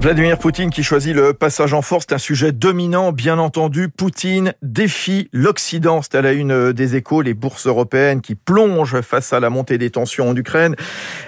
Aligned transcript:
Vladimir 0.00 0.38
Poutine 0.38 0.70
qui 0.70 0.82
choisit 0.82 1.14
le 1.14 1.34
passage 1.34 1.74
en 1.74 1.82
force, 1.82 2.06
c'est 2.08 2.14
un 2.14 2.18
sujet 2.18 2.52
dominant, 2.52 3.12
bien 3.12 3.38
entendu. 3.38 3.88
Poutine 3.88 4.54
défie 4.62 5.28
l'Occident. 5.32 6.00
C'est 6.00 6.14
à 6.14 6.22
la 6.22 6.32
une 6.32 6.72
des 6.72 6.96
échos, 6.96 7.20
les 7.20 7.34
bourses 7.34 7.66
européennes 7.66 8.22
qui 8.22 8.34
plongent 8.34 9.00
face 9.02 9.32
à 9.34 9.40
la 9.40 9.50
montée 9.50 9.76
des 9.76 9.90
tensions 9.90 10.30
en 10.30 10.36
Ukraine. 10.36 10.74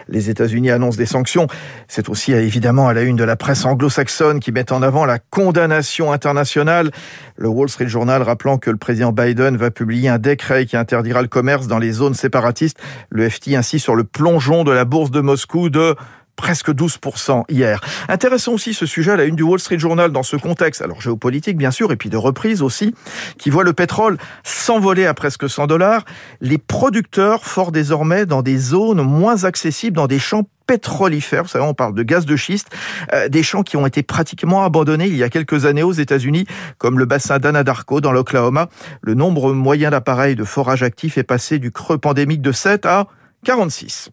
Les 0.09 0.31
États-Unis 0.31 0.71
annoncent 0.71 0.97
des 0.97 1.07
sanctions. 1.07 1.49
C'est 1.87 2.09
aussi 2.09 2.33
évidemment 2.33 2.89
à 2.89 2.95
la 2.95 3.03
une 3.03 3.17
de 3.17 3.25
la 3.25 3.37
presse 3.37 3.67
anglo-saxonne 3.67 4.41
qui 4.41 4.53
met 4.53 4.73
en 4.73 4.81
avant 4.81 5.05
la 5.05 5.19
condamnation 5.19 6.13
internationale. 6.13 6.91
Le 7.37 7.49
Wall 7.49 7.69
Street 7.69 7.89
Journal 7.89 8.23
rappelant 8.23 8.57
que 8.59 8.71
le 8.71 8.79
président 8.79 9.13
Biden 9.13 9.57
va 9.57 9.71
publier 9.71 10.09
un 10.09 10.19
décret 10.19 10.65
qui 10.65 10.77
interdira 10.77 11.21
le 11.21 11.29
commerce 11.29 11.67
dans 11.67 11.79
les 11.79 11.93
zones 11.93 12.15
séparatistes. 12.15 12.79
Le 13.11 13.29
FT 13.29 13.55
ainsi 13.55 13.79
sur 13.79 13.95
le 13.95 14.05
plongeon 14.05 14.65
de 14.65 14.73
la 14.73 14.85
bourse 14.85 15.11
de 15.11 15.21
Moscou 15.21 15.69
de 15.69 15.95
presque 16.39 16.71
12% 16.71 17.43
hier. 17.51 17.81
Intéressant 18.09 18.53
aussi 18.53 18.73
ce 18.73 18.87
sujet 18.87 19.11
à 19.11 19.17
la 19.17 19.25
une 19.25 19.37
du 19.37 19.43
Wall 19.43 19.59
Street 19.59 19.79
Journal 19.79 20.13
dans 20.13 20.23
ce 20.23 20.37
contexte, 20.37 20.81
alors 20.81 21.03
géopolitique 21.03 21.59
bien 21.59 21.73
sûr, 21.73 21.93
et 21.93 21.97
puis 21.97 22.09
de 22.09 22.17
reprise 22.17 22.63
aussi, 22.63 22.95
qui 23.37 23.51
voit 23.51 23.65
le 23.65 23.75
pétrole 23.75 24.17
s'envoler 24.45 25.05
à 25.05 25.13
presque 25.13 25.51
100 25.51 25.67
dollars. 25.67 26.05
Les 26.41 26.57
producteurs 26.57 27.45
forent 27.45 27.73
désormais 27.73 28.25
dans 28.25 28.41
des 28.41 28.57
zones 28.57 29.03
moins 29.03 29.45
accessibles, 29.45 29.97
dans 29.97 30.07
des 30.07 30.21
champs 30.21 30.45
pétrolifères, 30.69 31.43
vous 31.43 31.49
savez, 31.49 31.65
on 31.65 31.75
parle 31.75 31.95
de 31.95 32.03
gaz 32.03 32.25
de 32.25 32.37
schiste, 32.37 32.69
euh, 33.13 33.29
des 33.29 33.43
champs 33.43 33.63
qui 33.63 33.77
ont 33.77 33.87
été 33.87 34.03
pratiquement 34.03 34.65
abandonnés 34.65 35.07
il 35.07 35.17
y 35.17 35.25
a 35.25 35.31
quelques 35.31 35.65
années 35.65 35.83
aux 35.83 35.93
États-Unis, 35.93 36.47
comme 36.77 36.99
le 36.99 37.07
bassin 37.07 37.39
d'Anadarko 37.39 38.01
dans 38.01 38.13
l'Oklahoma. 38.13 38.69
Le 39.03 39.15
nombre 39.15 39.53
moyen 39.53 39.91
d'appareils 39.91 40.37
de 40.37 40.45
forage 40.45 40.85
actifs 40.85 41.19
est 41.19 41.25
passé 41.25 41.59
du 41.59 41.73
creux 41.73 41.99
pandémique 41.99 42.43
de 42.43 42.53
7 42.53 42.87
à 42.87 43.09
46. 43.45 44.11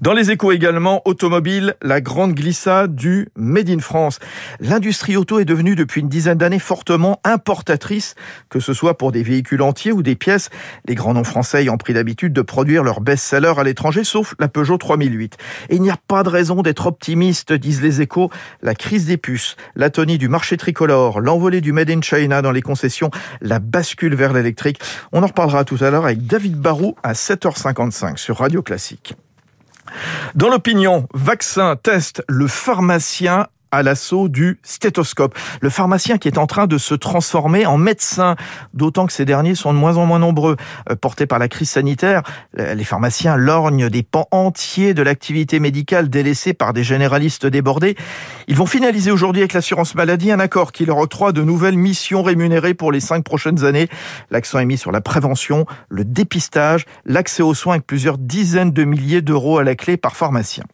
Dans 0.00 0.12
les 0.12 0.30
échos 0.30 0.52
également, 0.52 1.02
automobile, 1.04 1.74
la 1.82 2.00
grande 2.00 2.34
glissade 2.34 2.94
du 2.94 3.28
Made 3.36 3.70
in 3.70 3.78
France. 3.78 4.18
L'industrie 4.60 5.16
auto 5.16 5.38
est 5.38 5.44
devenue 5.44 5.74
depuis 5.74 6.00
une 6.00 6.08
dizaine 6.08 6.38
d'années 6.38 6.58
fortement 6.58 7.20
importatrice, 7.24 8.14
que 8.48 8.60
ce 8.60 8.72
soit 8.72 8.96
pour 8.96 9.12
des 9.12 9.22
véhicules 9.22 9.62
entiers 9.62 9.92
ou 9.92 10.02
des 10.02 10.16
pièces. 10.16 10.50
Les 10.86 10.94
grands 10.94 11.14
noms 11.14 11.24
français 11.24 11.68
ont 11.68 11.76
pris 11.76 11.92
l'habitude 11.92 12.32
de 12.32 12.42
produire 12.42 12.82
leurs 12.82 13.00
best-sellers 13.00 13.58
à 13.58 13.64
l'étranger, 13.64 14.04
sauf 14.04 14.34
la 14.38 14.48
Peugeot 14.48 14.78
3008. 14.78 15.36
Et 15.68 15.76
il 15.76 15.82
n'y 15.82 15.90
a 15.90 15.98
pas 16.08 16.22
de 16.22 16.28
raison 16.28 16.62
d'être 16.62 16.86
optimiste, 16.86 17.52
disent 17.52 17.82
les 17.82 18.00
échos. 18.00 18.30
La 18.62 18.74
crise 18.74 19.06
des 19.06 19.16
puces, 19.16 19.56
l'atonie 19.76 20.18
du 20.18 20.28
marché 20.28 20.56
tricolore, 20.56 21.20
l'envolée 21.20 21.60
du 21.60 21.72
Made 21.72 21.90
in 21.90 22.02
China 22.02 22.42
dans 22.42 22.52
les 22.52 22.62
concessions, 22.62 23.10
la 23.40 23.58
bascule 23.58 24.14
vers 24.14 24.32
l'électrique. 24.32 24.80
On 25.12 25.22
en 25.22 25.26
reparlera 25.26 25.64
tout 25.64 25.78
à 25.80 25.90
l'heure 25.90 26.04
avec 26.04 26.26
David 26.26 26.56
Barou 26.56 26.94
à 27.02 27.12
7h55 27.12 28.16
sur 28.16 28.38
Radio 28.38 28.62
Classique. 28.62 29.14
Dans 30.34 30.48
l'opinion, 30.48 31.08
vaccin, 31.14 31.76
test, 31.76 32.22
le 32.28 32.46
pharmacien 32.46 33.46
à 33.72 33.82
l'assaut 33.82 34.28
du 34.28 34.58
stéthoscope. 34.62 35.36
Le 35.60 35.70
pharmacien 35.70 36.18
qui 36.18 36.28
est 36.28 36.38
en 36.38 36.46
train 36.46 36.66
de 36.66 36.78
se 36.78 36.94
transformer 36.94 37.66
en 37.66 37.78
médecin, 37.78 38.36
d'autant 38.74 39.06
que 39.06 39.12
ces 39.12 39.24
derniers 39.24 39.54
sont 39.54 39.72
de 39.72 39.78
moins 39.78 39.96
en 39.96 40.06
moins 40.06 40.18
nombreux. 40.18 40.56
Euh, 40.90 40.96
portés 40.96 41.26
par 41.26 41.38
la 41.38 41.48
crise 41.48 41.70
sanitaire, 41.70 42.22
les 42.56 42.84
pharmaciens 42.84 43.36
lorgnent 43.36 43.88
des 43.88 44.02
pans 44.02 44.28
entiers 44.30 44.94
de 44.94 45.02
l'activité 45.02 45.60
médicale 45.60 46.08
délaissée 46.08 46.52
par 46.52 46.72
des 46.72 46.84
généralistes 46.84 47.46
débordés. 47.46 47.96
Ils 48.48 48.56
vont 48.56 48.66
finaliser 48.66 49.10
aujourd'hui 49.10 49.42
avec 49.42 49.52
l'assurance 49.52 49.94
maladie 49.94 50.32
un 50.32 50.40
accord 50.40 50.72
qui 50.72 50.84
leur 50.84 50.98
octroie 50.98 51.32
de 51.32 51.42
nouvelles 51.42 51.76
missions 51.76 52.22
rémunérées 52.22 52.74
pour 52.74 52.92
les 52.92 53.00
cinq 53.00 53.24
prochaines 53.24 53.64
années. 53.64 53.88
L'accent 54.30 54.58
est 54.58 54.64
mis 54.64 54.78
sur 54.78 54.92
la 54.92 55.00
prévention, 55.00 55.66
le 55.88 56.04
dépistage, 56.04 56.86
l'accès 57.04 57.42
aux 57.42 57.54
soins 57.54 57.74
avec 57.74 57.86
plusieurs 57.86 58.18
dizaines 58.18 58.72
de 58.72 58.84
milliers 58.84 59.22
d'euros 59.22 59.58
à 59.58 59.64
la 59.64 59.74
clé 59.74 59.96
par 59.96 60.16
pharmacien. 60.16 60.64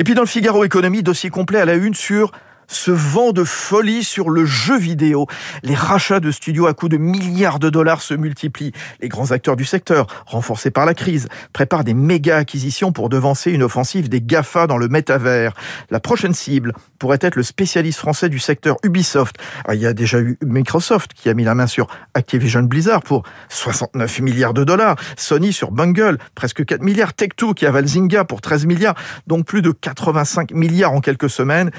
Et 0.00 0.02
puis 0.02 0.14
dans 0.14 0.22
le 0.22 0.26
Figaro 0.26 0.64
Économie, 0.64 1.02
dossier 1.02 1.28
complet 1.28 1.58
à 1.58 1.66
la 1.66 1.74
une 1.74 1.92
sur 1.92 2.32
ce 2.70 2.90
vent 2.90 3.32
de 3.32 3.44
folie 3.44 4.04
sur 4.04 4.30
le 4.30 4.44
jeu 4.44 4.78
vidéo. 4.78 5.26
Les 5.62 5.74
rachats 5.74 6.20
de 6.20 6.30
studios 6.30 6.66
à 6.66 6.74
coût 6.74 6.88
de 6.88 6.96
milliards 6.96 7.58
de 7.58 7.68
dollars 7.68 8.00
se 8.00 8.14
multiplient. 8.14 8.72
Les 9.00 9.08
grands 9.08 9.32
acteurs 9.32 9.56
du 9.56 9.64
secteur, 9.64 10.06
renforcés 10.26 10.70
par 10.70 10.86
la 10.86 10.94
crise, 10.94 11.28
préparent 11.52 11.84
des 11.84 11.94
méga 11.94 12.36
acquisitions 12.36 12.92
pour 12.92 13.08
devancer 13.08 13.50
une 13.50 13.62
offensive 13.62 14.08
des 14.08 14.20
GAFA 14.20 14.66
dans 14.66 14.78
le 14.78 14.88
métavers. 14.88 15.54
La 15.90 16.00
prochaine 16.00 16.32
cible 16.32 16.72
pourrait 16.98 17.18
être 17.20 17.36
le 17.36 17.42
spécialiste 17.42 17.98
français 17.98 18.28
du 18.28 18.38
secteur 18.38 18.76
Ubisoft. 18.84 19.36
Ah, 19.66 19.74
il 19.74 19.80
y 19.80 19.86
a 19.86 19.92
déjà 19.92 20.20
eu 20.20 20.38
Microsoft 20.44 21.12
qui 21.14 21.28
a 21.28 21.34
mis 21.34 21.44
la 21.44 21.54
main 21.54 21.66
sur 21.66 21.88
Activision 22.14 22.62
Blizzard 22.62 23.02
pour 23.02 23.24
69 23.48 24.20
milliards 24.20 24.54
de 24.54 24.62
dollars. 24.62 24.96
Sony 25.16 25.52
sur 25.52 25.72
Bungle, 25.72 26.18
presque 26.34 26.64
4 26.64 26.82
milliards. 26.82 27.10
Tech2 27.10 27.54
qui 27.54 27.66
avale 27.66 27.86
Zynga 27.86 28.24
pour 28.24 28.40
13 28.40 28.66
milliards. 28.66 28.94
Donc 29.26 29.44
plus 29.44 29.62
de 29.62 29.72
85 29.72 30.52
milliards 30.52 30.92
en 30.92 31.00
quelques 31.00 31.30
semaines. 31.30 31.70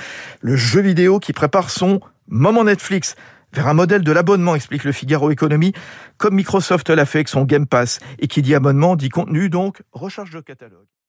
Le 0.42 0.56
vidéo 0.82 1.20
qui 1.20 1.34
prépare 1.34 1.70
son 1.70 2.00
moment 2.28 2.64
Netflix 2.64 3.16
vers 3.54 3.68
un 3.68 3.74
modèle 3.74 4.02
de 4.02 4.12
l'abonnement, 4.12 4.56
explique 4.56 4.84
le 4.84 4.92
Figaro 4.92 5.30
Économie, 5.32 5.74
comme 6.18 6.36
Microsoft 6.36 6.90
l'a 6.90 7.06
fait 7.06 7.20
avec 7.20 7.28
son 7.28 7.44
Game 7.44 7.68
Pass. 7.68 8.00
Et 8.20 8.28
qui 8.28 8.42
dit 8.42 8.56
abonnement 8.56 8.96
dit 8.96 9.10
contenu, 9.10 9.50
donc 9.50 9.82
recharge 9.92 10.32
de 10.32 10.40
catalogue. 10.40 10.88